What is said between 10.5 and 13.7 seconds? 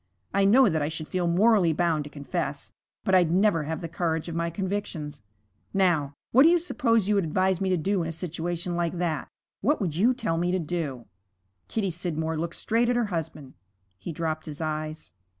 to do?' Kitty Scidmore looked straight at her husband.